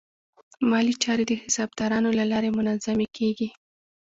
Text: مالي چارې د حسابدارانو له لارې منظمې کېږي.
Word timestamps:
مالي 0.69 0.93
چارې 1.03 1.23
د 1.27 1.31
حسابدارانو 1.41 2.09
له 2.19 2.25
لارې 2.31 2.49
منظمې 2.57 3.07
کېږي. 3.17 3.49